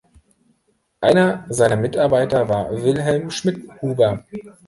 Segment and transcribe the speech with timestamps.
[0.99, 4.25] Einer seiner Mitarbeiter war Wilhelm Schmidhuber.